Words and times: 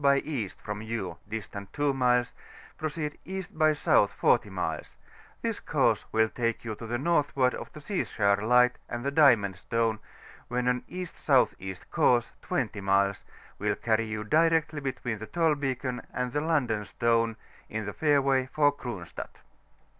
by 0.01 0.17
E. 0.21 0.47
from 0.47 0.81
you, 0.81 1.17
distant 1.29 1.71
2 1.73 1.93
miles, 1.93 2.33
proceed 2.75 3.19
E. 3.23 3.43
by 3.51 3.69
S. 3.69 3.83
40 3.85 4.49
nules; 4.49 4.97
this 5.43 5.59
course 5.59 6.05
will 6.11 6.27
take 6.27 6.65
you 6.65 6.73
to 6.73 6.87
the 6.87 6.97
northward 6.97 7.53
of 7.53 7.71
the 7.73 7.79
Seaskar 7.79 8.37
Light 8.41 8.79
and 8.89 9.05
the 9.05 9.11
Diamond 9.11 9.57
Stone, 9.57 9.99
when 10.47 10.67
an 10.67 10.83
E.S.E. 10.87 11.75
course, 11.91 12.31
20 12.41 12.81
miles, 12.81 13.23
will 13.59 13.75
carry 13.75 14.07
you 14.07 14.23
directly 14.23 14.79
between 14.81 15.19
the 15.19 15.27
Tolbeacon 15.27 16.01
and 16.11 16.33
the 16.33 16.41
London 16.41 16.83
Stone, 16.83 17.37
in 17.69 17.85
the 17.85 17.93
fairway 17.93 18.47
for 18.51 18.71
Cronstadt. 18.71 19.37